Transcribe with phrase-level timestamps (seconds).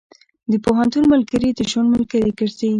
[0.51, 2.69] د پوهنتون ملګري د ژوند ملګري ګرځي.